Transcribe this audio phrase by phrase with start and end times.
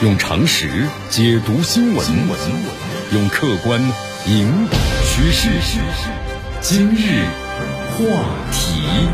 [0.00, 0.68] 用常识
[1.10, 2.06] 解读新闻，
[3.12, 3.80] 用客观
[4.28, 5.50] 引导趋势。
[6.60, 7.24] 今日
[7.90, 8.04] 话
[8.52, 9.08] 题，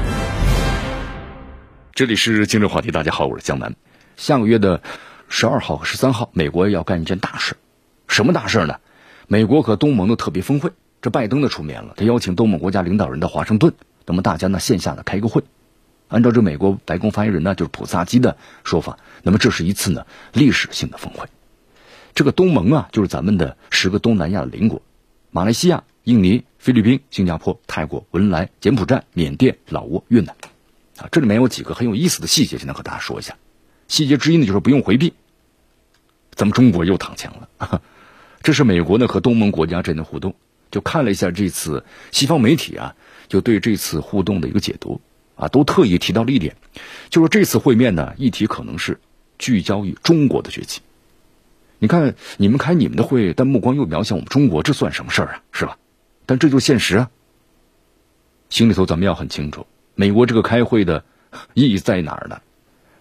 [1.95, 2.91] 这里是今日话题。
[2.91, 3.75] 大家好，我是江南。
[4.19, 4.83] 下个月的
[5.31, 7.57] 十二号和十三号，美国要干一件大事，
[8.07, 8.77] 什么大事呢？
[9.27, 13.73] 美国和东盟的特别峰会，这拜登呢出面了，他邀请东盟国家领导人到华盛顿，
[14.05, 15.45] 那么大家呢线下呢开个会。
[16.15, 21.27] 按照这美国白宫发言人呢，就是普萨基的说法，那么这是一次呢历史性的峰会。
[22.15, 24.81] 这个东盟啊，就是咱们的十个东南亚的邻国：
[25.33, 30.37] 马来西亚、印尼、菲律宾、新加坡、泰国、文莱、柬埔寨、缅甸、老挝、越南。
[30.99, 33.37] 啊，这里面有几个很有意思的细节，现在和大家说一下。
[33.89, 35.15] 细节之一呢，就是不用回避，
[36.33, 37.83] 咱们中国又躺枪了。
[38.41, 40.37] 这是美国呢和东盟国家之间的互动。
[40.71, 42.95] 就看了一下这次西方媒体啊，
[43.27, 45.01] 就对这次互动的一个解读。
[45.37, 46.57] 啊，都特意提到了一点，
[47.11, 49.01] 就是这次会面呢，议题可能是
[49.39, 50.81] 聚焦于中国的崛起。
[51.79, 55.43] 你看，你们开你们的会，但目光又瞄向我们中国，这算什么事儿啊？
[55.53, 55.77] 是吧？
[56.25, 57.11] 但这就是现实啊。
[58.49, 61.05] 心里头咱们要很清楚，美国这个开会的
[61.55, 62.41] 意义在哪儿呢？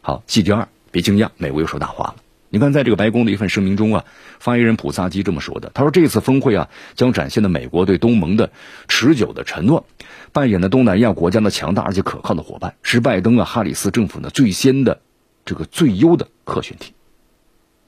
[0.02, 2.16] 好，细节二，别惊讶，美国又说大话了。
[2.54, 4.06] 你看，在这个白宫的一份声明中啊，
[4.38, 8.52] 发言人普萨基这么说的：“他说，这次峰会啊，将展现了美国对东盟的
[8.88, 9.88] 持久的承诺，
[10.34, 15.02] 扮演了东南亚国家的强大而且可靠的伙伴，是拜登啊、哈里斯政府呢最先的
[15.46, 16.94] 这个最优的可选题。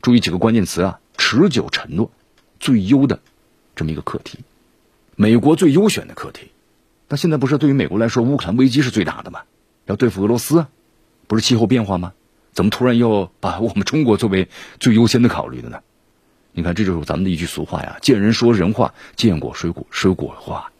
[0.01, 2.11] 注意几个关键词啊：持久承诺、
[2.59, 3.19] 最优的
[3.75, 4.39] 这么一个课题，
[5.15, 6.49] 美国最优选的课题。
[7.07, 9.41] 那现在不是对于美国来说，乌克兰危机是最大的吗？
[9.85, 10.65] 要对付俄罗斯，
[11.27, 12.13] 不是气候变化吗？”
[12.55, 14.47] 怎么突然又把我们中国作为
[14.79, 15.81] 最优先的考虑的呢？
[16.53, 20.71] 你看，这就是咱们的一句俗话呀：“见人说人话，见果说果说果话。”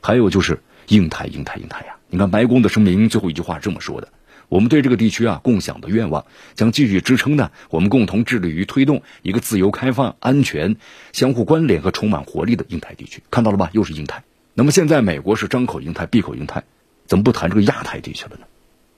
[0.00, 1.96] 还有就是印太，印太，印太呀！
[2.08, 4.10] 你看白宫的声明最后一句话这么说的
[4.48, 7.50] ：“我们对这个地区啊共享的愿望，将继续支撑呢。
[7.70, 10.76] 我们共同致力于推动一个自由、开放、安全、
[11.12, 13.70] 相互关联和充满活力的印太地区。”看到了吧？
[13.72, 14.22] 又是印太。
[14.54, 16.62] 那么现在美国是张口印太，闭口印太，
[17.06, 18.46] 怎么不谈这个亚太地区了呢？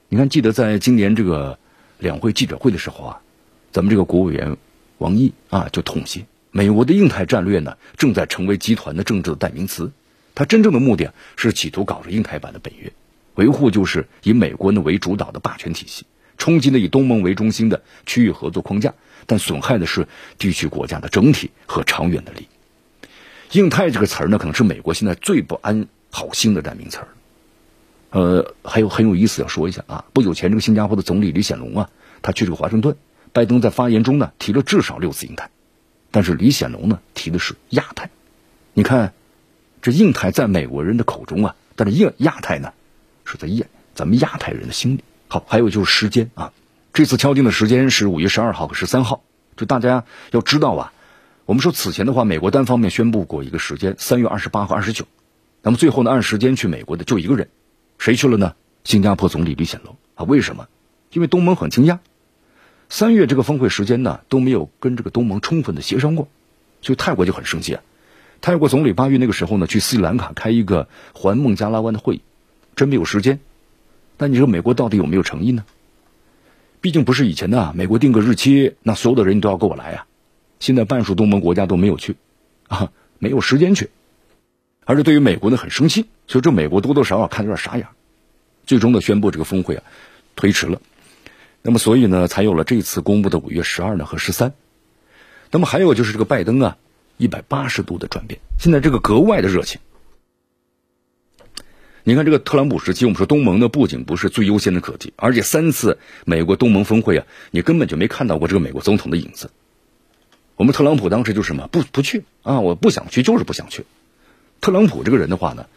[0.09, 1.57] 你看，记得在今年这个。
[2.05, 3.21] 两会记者会的时候啊，
[3.71, 4.57] 咱们这个国务委员
[4.99, 9.91] 王毅啊就痛心，美国的印太战略呢正在成为集团的政治的代名词。
[10.35, 12.93] 它真正的目的是企图搞着印太版的北约，
[13.33, 16.05] 维护就是以美国呢为主导的霸权体系，
[16.37, 18.93] 冲击呢以东盟为中心的区域合作框架，
[19.25, 23.57] 但损害的是地区国家的整体和长远的利益。
[23.57, 27.07] 印太这个词儿呢，可能是美国现在最不安好心的代名词儿。
[28.15, 31.89] 呃，还有很有意思要说一下啊，不久前这个新加坡的总理李显龙啊，
[32.21, 32.95] 他去这个华盛顿，
[33.33, 35.49] 拜登在发言中呢提了至少六次印太，
[36.11, 38.09] 但是李显龙呢提的是亚太。
[38.73, 39.11] 你看，
[39.81, 42.71] 这印太在美国人的口中啊，但是亚亚太呢
[43.25, 45.03] 是在亚咱们亚太人的心里。
[45.27, 46.53] 好，还有就是时间啊，
[46.93, 49.23] 这次敲定的时间是五月十二号和十三号，
[49.57, 50.93] 就大家要知道啊，
[51.43, 55.03] 我们说此前的话，美国单方面宣布过一个时间，三月二十八和二十九，
[55.61, 57.49] 那么最后呢按时间去美国的就一个人。
[57.97, 58.55] 谁去了呢？
[58.83, 60.23] 新加坡总理李显龙啊？
[60.25, 60.67] 为什么？
[61.11, 61.99] 因为东盟很惊讶，
[62.89, 66.27] 三月这个峰会时间呢都没有跟这个东盟充分的协商过，
[66.81, 67.81] 所以泰国就很生气啊。
[68.41, 72.21] 泰国总理八月那个时候呢去斯里兰卡开一个环孟加拉湾的会议，
[72.75, 73.39] 真没有时间。
[74.17, 75.65] 那你说美国到底有没有诚意呢？
[76.81, 80.05] 毕竟不是以前的美国定个日期，那所有的人都要跟我来啊。
[80.59, 82.15] 现在半数东盟国家都没有去，
[82.67, 83.89] 啊，没有时间去。
[84.85, 87.87] 而且对于美国呢很生气，所以这美国多多少少看有点傻眼，
[88.65, 89.83] 最终呢宣布这个峰会啊
[90.35, 90.81] 推迟了，
[91.61, 94.53] 那么所以呢才有了这次公布的五月十二呢和十三，
[95.51, 96.77] 那么还有就是这个拜登啊
[97.17, 99.81] 一百八十度的转变，现在这个格外的热情。
[102.07, 109.49] 你看这个特朗普时期，我们说东盟呢不仅不是最优先的课题，而且三次美国东盟峰会啊，你根本就没看到过这个美国总统的影子。
[110.55, 113.85] 我们特朗普当时就什么不不去啊，我不想去就是不想去。
[114.65, 115.67] 特朗普这个人的话呢，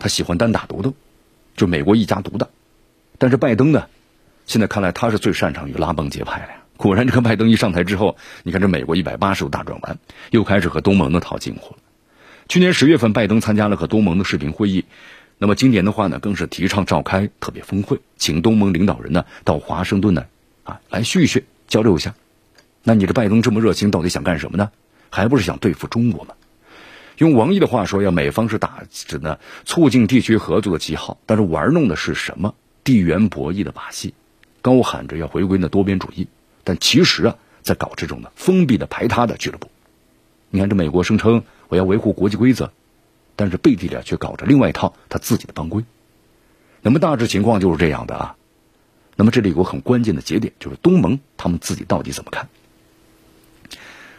[0.00, 0.92] 他喜欢单打独斗，
[1.56, 2.48] 就美国一家独大。
[3.18, 3.86] 但是拜登呢，
[4.46, 6.58] 现在看来他是最擅长于拉帮结派的呀。
[6.76, 9.96] 果然，这个拜登一上台之后，你看这美国一百八十度大转弯，
[10.32, 11.78] 又开始和东盟的套近乎了。
[12.48, 14.84] 去年十月份，拜登参加了和东盟的视频会议，
[15.38, 20.26] 那么今年的话呢，更是提倡召开特别峰会，请东盟领导人呢到华盛顿呢
[20.64, 22.12] 啊来叙一叙，交流一下。
[22.82, 24.72] 那你这拜登这么热情，到底想干什么呢？
[25.10, 26.34] 还不是想对付中国吗？
[27.16, 32.54] 用王毅的话说，要美方是打着呢促进地区合作的旗号，但是玩弄的是什么
[32.84, 34.14] 地缘博弈的把戏，
[34.60, 36.28] 高喊着要回归呢多边主义，
[36.62, 39.70] 但其实啊在搞这种呢封闭的排他的俱乐部。
[40.50, 42.70] 你看这美国声称我要维护国际规则，
[43.34, 45.84] 但是背地里却搞着另外一套他自己的帮规。
[46.82, 48.36] 那么大致情况就是这样的啊。
[49.16, 52.48] 那么这里有个很关键的节点，就是东盟他们自己到底怎么看？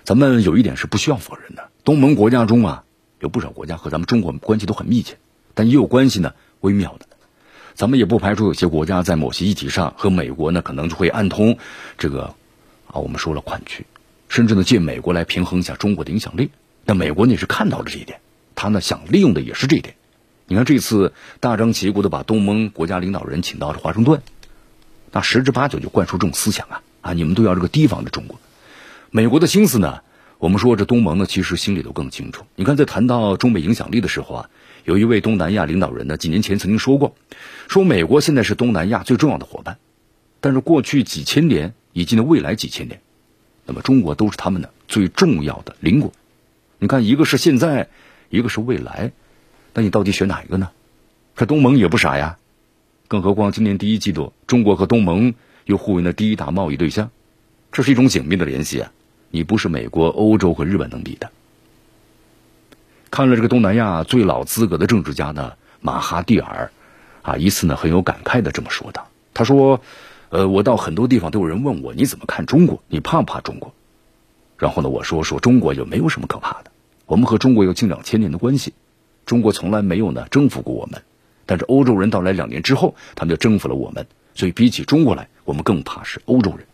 [0.03, 2.83] 咱们有一点是不需要否认的，东盟国家中啊，
[3.19, 5.17] 有不少国家和咱们中国关系都很密切，
[5.53, 7.05] 但也有关系呢微妙的。
[7.75, 11.57] 咱们也不排除有些国家在某些议题上和美国呢可能就会暗通
[11.97, 12.33] 这个
[12.87, 13.85] 啊，我们说了款曲，
[14.29, 16.49] 甚至呢借美国来平衡一下中国的影响力。
[16.85, 18.19] 那美国呢也是看到了这一点，
[18.55, 19.95] 他呢想利用的也是这一点。
[20.47, 24.21] 你看这次大张旗鼓的把东盟国家领导人请到了华盛顿，
[25.11, 28.39] 那十之八九就灌输这种思想啊啊，你们都要这个提防着中国。
[29.11, 30.01] 美国的心思呢，
[30.39, 32.45] 我们说这东盟呢其实心里都更清楚。
[32.55, 34.49] 你看在谈到中美影响力的时候啊，
[34.85, 37.15] 有一位东南亚领导人呢几年前曾经说过，
[37.67, 39.79] 说美国现在是东南亚最重要的伙伴，
[40.39, 43.01] 但是过去几千年以及呢未来几千年，
[43.65, 46.13] 那么中国都是他们的最重要的邻国。
[46.77, 47.89] 你看一个是现在，
[48.29, 49.11] 一个是未来。
[49.73, 50.69] 那你到底选哪一个呢？
[51.35, 52.37] 这东盟也不傻呀，
[53.07, 55.33] 更何况今年第一季度，中国和东盟
[55.65, 57.09] 又互为了第一大贸易对象，
[57.71, 58.91] 这是一种紧密的联系啊！
[59.29, 61.29] 你不是美国、欧洲和日本能比的。
[63.09, 66.71] 看了这个东南亚最老资格的政治家呢，马哈蒂尔，
[67.21, 69.81] 啊，一次呢很有感慨的这么说道：“他说，
[70.29, 73.73] 呃，我到很多地方都有人问我你怎么看中国，你怕不怕中国？
[74.57, 76.71] 然后呢，我说说中国就没有什么可怕的，
[77.05, 78.73] 我们和中国有近两千年的关系。”
[79.25, 81.01] 中国从来没有呢征服过我们，
[81.45, 86.66] 但是欧洲人到来两年之后，他们就征服了我们，所以比起中国来，我们更怕是欧洲人。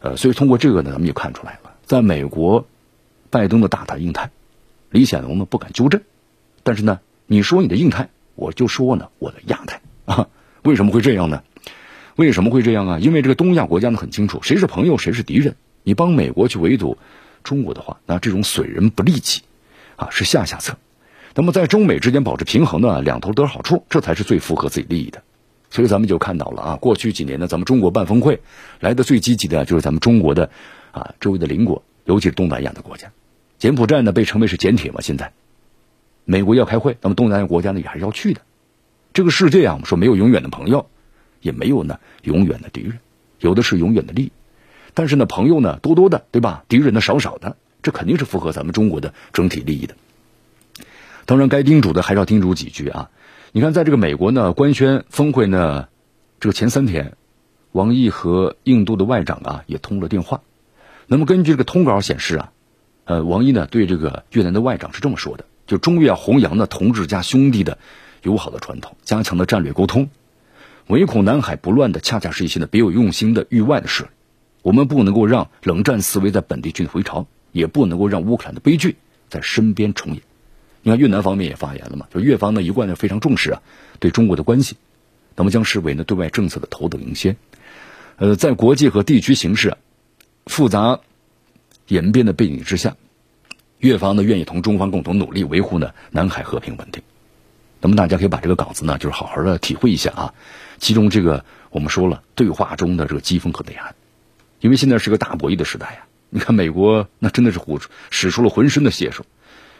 [0.00, 2.66] 呃，所以通过这个呢，咱们就看出来了，在美国，
[3.30, 4.30] 拜登的大谈印太，
[4.90, 6.00] 李显龙呢不敢纠正，
[6.62, 9.80] 但是呢，你说你的印太，我就说呢我的亚太
[10.12, 10.28] 啊，
[10.62, 11.42] 为什么会这样呢？
[12.16, 12.98] 为什么会这样啊？
[12.98, 16.96] 因为这个东亚国家呢很清楚谁是朋友谁是敌人，你帮美国去围堵
[17.42, 19.42] 中国的话，那这种损人不利己
[19.96, 20.76] 啊是下下策。
[21.34, 25.22] 那么在中美之间保持平衡呢，两头得好处，这才是最符合自己利益的。
[25.70, 28.40] 所以咱们就看到了啊，过去几年呢，咱们中国办峰会
[28.80, 30.50] 来的最积极的就是咱们中国的
[30.92, 33.10] 啊周围的邻国，尤其是东南亚的国家。
[33.58, 35.32] 柬埔寨呢被称为是简铁嘛，现在
[36.24, 38.40] 美国要开会，那么东南亚国家呢也还是要去的。
[39.12, 40.88] 这个世界啊，我们说没有永远的朋友，
[41.40, 42.98] 也没有呢永远的敌人，
[43.40, 44.32] 有的是永远的利益。
[44.94, 46.64] 但是呢，朋友呢多多的，对吧？
[46.68, 49.94] 敌人呢少少的，这肯定是符合咱们中国的整体利益的。
[51.26, 53.10] 当然，该叮嘱的还是要叮嘱几句啊！
[53.50, 55.88] 你看，在这个美国呢官宣峰会呢，
[56.38, 57.16] 这个前三天，
[57.72, 60.42] 王毅和印度的外长啊也通了电话。
[61.08, 62.52] 那么根据这个通稿显示啊，
[63.06, 67.78] 呃，王毅呢对这个越南的外长是这么说的：，就中越弘扬的同志加兄弟的
[68.22, 70.10] 友好的传统，加强的战略沟通，
[70.86, 74.10] 唯恐南海不乱的，恰恰是一些呢别有用心的域外的势力。
[74.62, 78.96] 我们不能够让冷战思维在本地军回潮，也不能够让乌克兰的悲剧
[79.28, 80.22] 在身边重演。
[80.86, 83.60] 你看越南方面也发言了嘛，就越方呢一贯呢非常重视啊
[83.98, 84.76] 对中国的关系，
[85.34, 87.36] 那么将视为呢对外政策的头等优先。
[88.18, 89.76] 呃，在国际和地区形势
[90.46, 91.00] 复杂
[91.88, 92.94] 演变的背景之下，
[93.80, 97.02] 越方呢愿意同中方共同努力维护呢南海和平稳定。
[97.80, 100.34] 那么大家可以把这个稿子呢就是好好的体会一下啊，
[100.78, 103.96] 其中这个我们说了对话中的这个机锋和内涵，
[104.60, 106.06] 因为现在是个大博弈的时代呀。
[106.30, 109.26] 你看美国那真的是使使出了浑身的解数。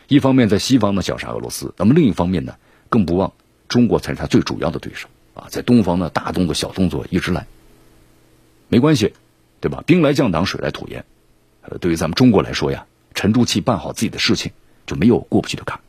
[0.09, 2.57] 一方面在西方呢绞杀俄罗斯，那么另一方面呢，
[2.89, 3.33] 更不忘
[3.69, 5.49] 中国才是他最主要的对手啊！
[5.51, 7.47] 在东方呢，大动作小动作一直来，
[8.69, 9.13] 没关系，
[9.61, 9.83] 对吧？
[9.87, 11.05] 兵来将挡，水来土掩。
[11.63, 14.53] 呃，对于咱们中国来说呀，沉住气办好自己的事情，
[14.87, 15.81] 就没有过不去的坎。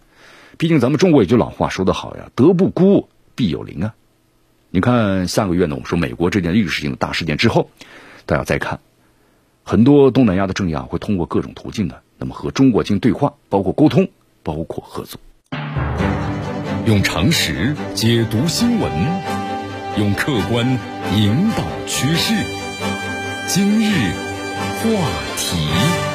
[0.58, 3.94] 毕竟咱们中国有句老话说得好呀：“德不孤，必有邻啊。”
[4.72, 7.70] 你看下个月呢，我们说美国这件历史性的大事件之后，
[8.26, 8.80] 大家再看，
[9.64, 11.98] 很多东南亚的政要会通过各种途径呢。
[12.18, 14.08] 那么和中国进行对话，包括沟通，
[14.42, 15.20] 包括合作，
[16.86, 18.92] 用常识解读新闻，
[19.98, 20.66] 用客观
[21.16, 22.34] 引导趋势。
[23.48, 24.14] 今日
[24.82, 24.90] 话
[25.38, 26.07] 题。